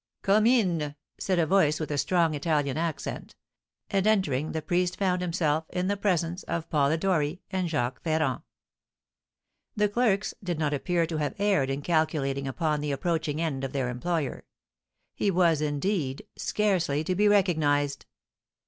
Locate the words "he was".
15.13-15.61